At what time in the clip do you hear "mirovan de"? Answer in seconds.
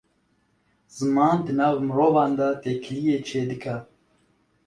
1.87-2.47